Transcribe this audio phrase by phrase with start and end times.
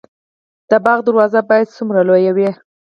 [0.69, 2.49] د باغ دروازه باید څومره لویه وي؟